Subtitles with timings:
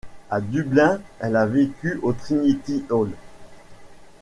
[0.31, 3.11] À Dublin, elle a vécu au Trinity Hall.